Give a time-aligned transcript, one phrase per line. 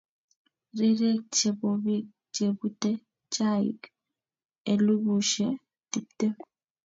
[0.77, 2.05] Rirek che bo biik
[2.35, 2.89] chebute
[3.33, 3.79] chaik
[4.71, 5.47] elubushe
[5.91, 6.33] tiptem.